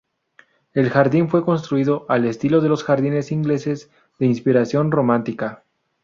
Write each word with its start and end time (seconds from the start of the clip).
El 0.73 0.89
jardín 0.89 1.29
fue 1.29 1.45
construido 1.45 2.07
al 2.09 2.25
estilo 2.25 2.59
de 2.59 2.69
los 2.69 2.83
jardines 2.83 3.31
ingleses, 3.31 3.91
de 4.17 4.25
inspiración 4.25 4.89
romántica. 4.89 5.63